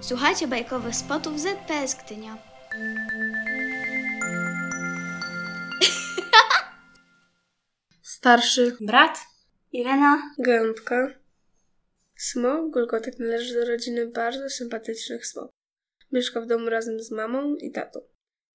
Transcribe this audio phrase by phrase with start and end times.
[0.00, 2.38] Słuchajcie bajkowych spotów ZPS Gdynia.
[8.02, 8.76] Starszy.
[8.80, 9.18] Brat?
[9.72, 11.14] Irena, Gębka.
[12.16, 15.54] Smok Gulgotek należy do rodziny bardzo sympatycznych smoków.
[16.12, 18.00] Mieszka w domu razem z mamą i tatą.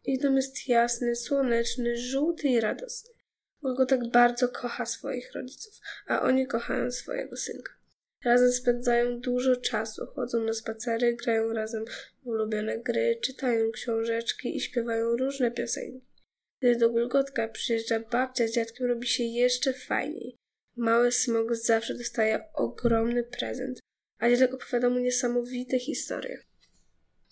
[0.03, 3.13] Ich dom jest jasny, słoneczny, żółty i radosny.
[3.61, 5.73] Gulgotek bardzo kocha swoich rodziców,
[6.07, 7.82] a oni kochają swojego synka.
[8.23, 11.85] Razem spędzają dużo czasu, chodzą na spacery, grają razem
[12.23, 16.07] w ulubione gry, czytają książeczki i śpiewają różne piosenki.
[16.59, 20.35] Gdy do Gulgotka przyjeżdża babcia z dziadkiem, robi się jeszcze fajniej.
[20.75, 23.79] Mały smok zawsze dostaje ogromny prezent,
[24.19, 26.39] a dziadek opowiada mu niesamowite historie.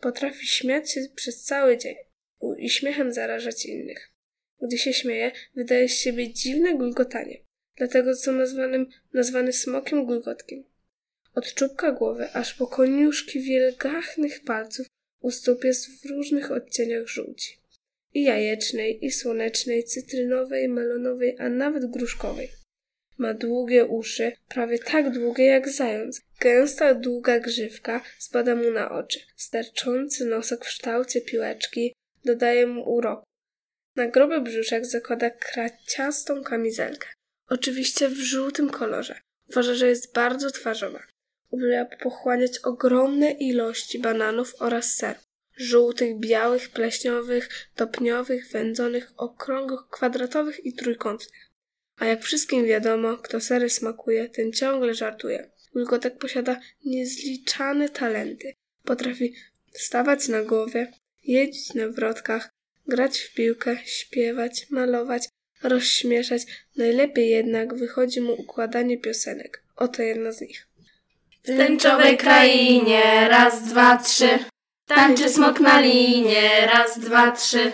[0.01, 1.95] Potrafi śmiać się przez cały dzień
[2.57, 4.09] i śmiechem zarażać innych.
[4.61, 7.37] Gdy się śmieje, wydaje z siebie dziwne gulgotanie.
[7.75, 10.70] Dlatego są nazwanym, nazwany smokiem gulgotkiem.
[11.35, 14.87] Od czubka głowy aż po koniuszki wielgachnych palców
[15.19, 17.61] u stóp jest w różnych odcieniach żółci.
[18.13, 22.49] I jajecznej, i słonecznej, cytrynowej, melonowej, a nawet gruszkowej.
[23.17, 26.21] Ma długie uszy, prawie tak długie jak zając.
[26.39, 29.19] Gęsta, długa grzywka spada mu na oczy.
[29.35, 31.93] Sterczący nosek w kształcie piłeczki
[32.25, 33.23] dodaje mu uroku.
[33.95, 37.07] Na gruby brzuszek zakłada kraciastą kamizelkę.
[37.47, 39.21] Oczywiście w żółtym kolorze.
[39.49, 41.10] Uważa, że jest bardzo twarzowa.
[41.51, 45.19] Uwielbia pochłaniać ogromne ilości bananów oraz seru.
[45.57, 51.51] Żółtych, białych, pleśniowych, topniowych, wędzonych, okrągłych, kwadratowych i trójkątnych.
[51.97, 55.51] A jak wszystkim wiadomo, kto sery smakuje, ten ciągle żartuje.
[55.75, 58.53] Wilgotek posiada niezliczane talenty.
[58.83, 59.35] Potrafi
[59.73, 60.91] stawać na głowie,
[61.23, 62.49] jeździć na wrotkach,
[62.87, 65.29] grać w piłkę, śpiewać, malować,
[65.63, 66.41] rozśmieszać.
[66.75, 69.63] Najlepiej jednak wychodzi mu układanie piosenek.
[69.75, 70.67] Oto jedna z nich.
[71.43, 74.29] W tęczowej krainie, raz, dwa, trzy.
[74.87, 77.71] Tańczy smok na linie, raz, dwa, trzy.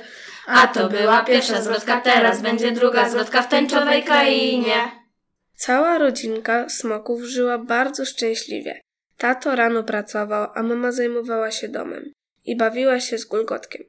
[0.47, 4.91] A to była pierwsza zwrotka, teraz będzie druga zwrotka w tęczowej krainie.
[5.55, 8.81] Cała rodzinka smoków żyła bardzo szczęśliwie.
[9.17, 12.11] Tato rano pracował, a mama zajmowała się domem
[12.45, 13.83] i bawiła się z Gulgotkiem.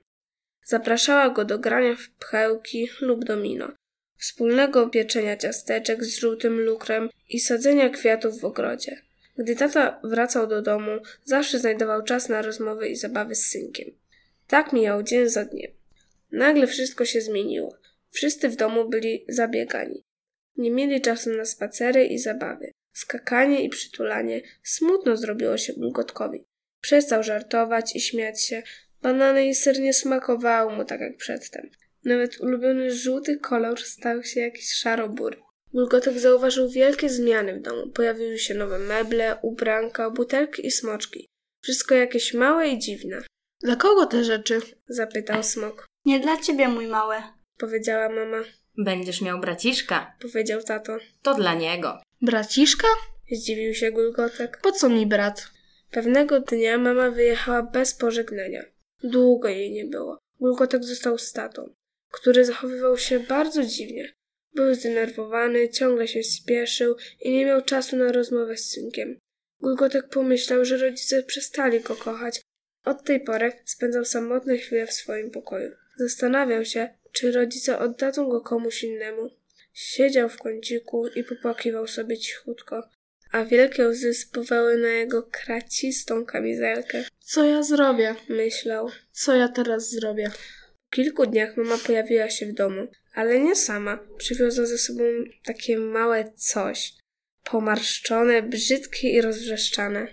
[0.65, 3.69] Zapraszała go do grania w pchełki lub domino,
[4.17, 9.08] wspólnego pieczenia ciasteczek z żółtym lukrem i sadzenia kwiatów w ogrodzie.
[9.39, 10.91] Gdy tata wracał do domu,
[11.25, 13.91] zawsze znajdował czas na rozmowy i zabawy z synkiem.
[14.47, 15.71] Tak mijał dzień za dniem.
[16.33, 17.79] Nagle wszystko się zmieniło.
[18.11, 20.05] Wszyscy w domu byli zabiegani.
[20.57, 22.73] Nie mieli czasu na spacery i zabawy.
[22.93, 24.43] Skakanie i przytulanie.
[24.63, 26.45] Smutno zrobiło się Bulgotkowi.
[26.81, 28.63] Przestał żartować i śmiać się.
[29.03, 31.71] Banany i ser nie smakowały mu tak jak przedtem.
[32.05, 35.48] Nawet ulubiony żółty kolor stał się jakiś szaro-bury.
[35.73, 37.87] Bulgotek zauważył wielkie zmiany w domu.
[37.87, 41.27] Pojawiły się nowe meble, ubranka, butelki i smoczki.
[41.63, 43.23] Wszystko jakieś małe i dziwne.
[43.61, 44.61] Dla kogo te rzeczy?
[44.89, 45.87] Zapytał smok.
[46.05, 47.17] nie dla ciebie, mój mały.
[47.59, 48.45] Powiedziała mama.
[48.79, 50.17] Będziesz miał braciszka.
[50.23, 50.97] Powiedział tato.
[51.23, 51.99] To dla niego.
[52.23, 52.89] Braciszka?
[53.33, 54.61] Zdziwił się Gulgotek.
[54.63, 55.49] Po co mi brat?
[55.91, 58.63] Pewnego dnia mama wyjechała bez pożegnania.
[59.03, 60.19] Długo jej nie było.
[60.41, 61.75] Gulgotek został z tatą,
[62.13, 64.13] który zachowywał się bardzo dziwnie.
[64.59, 69.19] Był zdenerwowany, ciągle się spieszył i nie miał czasu na rozmowę z synkiem.
[69.61, 72.41] Gulgotek pomyślał, że rodzice przestali go kochać.
[72.85, 75.71] Od tej pory spędzał samotne chwile w swoim pokoju.
[75.97, 79.31] Zastanawiał się, czy rodzice oddadzą go komuś innemu.
[79.73, 82.89] Siedział w kąciku i popłakiwał sobie cichutko,
[83.33, 87.05] a wielkie łzy spływały na jego kracistą kamizelkę.
[87.21, 88.15] Co ja zrobię?
[88.29, 88.89] Myślał.
[89.13, 90.31] Co ja teraz zrobię?
[90.91, 92.89] Po kilku dniach mama pojawiła się w domu,
[93.19, 93.99] ale nie sama.
[94.19, 95.05] Przywiozła ze sobą
[95.45, 96.93] takie małe coś.
[97.45, 100.09] Pomarszczone, brzydkie i rozwrzeszczane.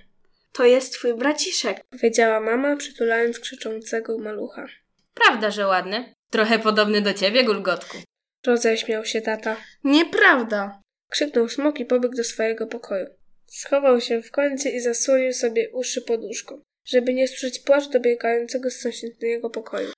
[0.51, 1.83] To jest twój braciszek.
[1.89, 4.67] Powiedziała mama, przytulając krzyczącego malucha.
[5.13, 6.13] Prawda, że ładny?
[6.31, 7.97] Trochę podobny do ciebie, Gulgotku.
[8.45, 9.57] Roześmiał się tata.
[9.83, 10.81] Nieprawda.
[11.11, 13.07] Krzyknął smok i pobiegł do swojego pokoju.
[13.47, 18.79] Schował się w kącie i zasłonił sobie uszy poduszką, żeby nie słyszeć płaczu dobiegającego z
[18.79, 19.91] sąsiedniego pokoju.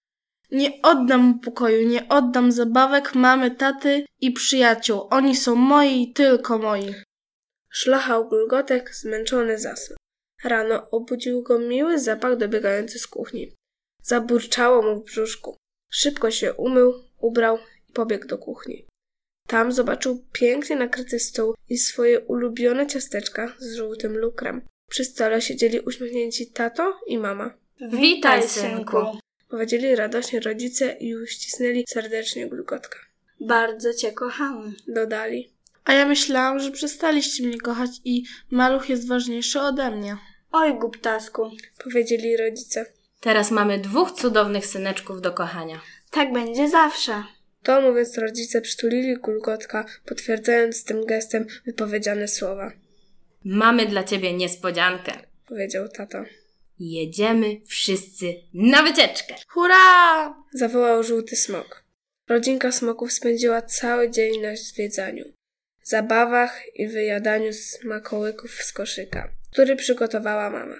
[0.51, 5.07] Nie oddam mu pokoju, nie oddam zabawek mamy, taty i przyjaciół.
[5.09, 6.95] Oni są moi i tylko moi.
[7.69, 9.97] Szlochał Gulgotek, zmęczony zasnął.
[10.43, 13.55] Rano obudził go miły zapach dobiegający z kuchni.
[14.01, 15.57] Zaburczało mu w brzuszku.
[15.89, 17.57] Szybko się umył, ubrał
[17.89, 18.85] i pobiegł do kuchni.
[19.47, 24.61] Tam zobaczył pięknie nakryty stół i swoje ulubione ciasteczka z żółtym lukrem.
[24.89, 27.53] Przy stole siedzieli uśmiechnięci tato i mama.
[27.91, 28.97] Witaj, synku.
[29.49, 32.99] Powiedzieli radośnie rodzice i uścisnęli serdecznie Gulgotka.
[33.39, 34.73] Bardzo cię kochamy.
[34.87, 35.51] Dodali.
[35.85, 40.17] A ja myślałam, że przestaliście mnie kochać i maluch jest ważniejszy ode mnie.
[40.51, 41.51] Oj, głuptasku.
[41.83, 42.85] powiedzieli rodzice.
[43.19, 45.81] Teraz mamy dwóch cudownych syneczków do kochania.
[46.11, 47.23] Tak będzie zawsze.
[47.63, 52.71] To mówiąc, rodzice przytulili Gulgotka, potwierdzając tym gestem wypowiedziane słowa.
[53.43, 55.11] Mamy dla ciebie niespodziankę.
[55.47, 56.17] Powiedział tato.
[56.79, 59.35] Jedziemy wszyscy na wycieczkę.
[59.47, 60.35] Hurra!
[60.53, 61.83] Zawołał żółty smok.
[62.29, 65.25] Rodzinka smoków spędziła cały dzień na zwiedzaniu,
[65.83, 70.75] zabawach i wyjadaniu smakołyków z koszyka, który przygotowała mama.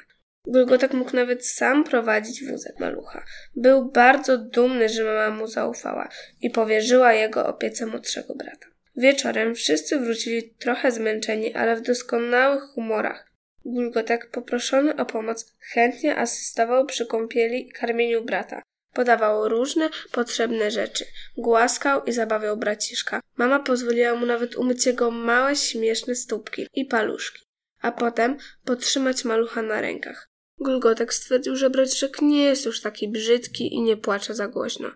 [0.47, 3.25] Gulgotek mógł nawet sam prowadzić wózek malucha.
[3.55, 6.09] Był bardzo dumny, że mama mu zaufała
[6.41, 8.67] i powierzyła jego opiece młodszego brata.
[8.95, 13.26] Wieczorem wszyscy wrócili trochę zmęczeni, ale w doskonałych humorach.
[13.65, 18.61] Gulgotek, poproszony o pomoc, chętnie asystował przy kąpieli i karmieniu brata.
[18.93, 21.05] Podawał różne potrzebne rzeczy.
[21.37, 23.19] Głaskał i zabawiał braciszka.
[23.37, 27.43] Mama pozwoliła mu nawet umyć jego małe, śmieszne stópki i paluszki,
[27.81, 30.27] a potem potrzymać malucha na rękach.
[30.59, 34.91] Gulgotek stwierdził, że braciszek nie jest już taki brzydki i nie płacze za głośno.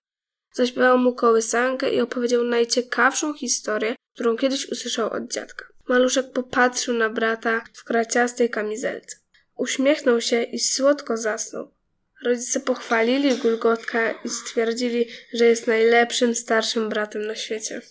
[0.54, 5.71] Zaśpiewał mu kołysankę i opowiedział najciekawszą historię, którą kiedyś usłyszał od dziadka.
[5.92, 9.18] Maluszek popatrzył na brata w kraciastej kamizelce.
[9.58, 11.72] Uśmiechnął się i słodko zasnął.
[12.24, 17.82] Rodzice pochwalili Gulgotka i stwierdzili, że jest najlepszym starszym bratem na świecie.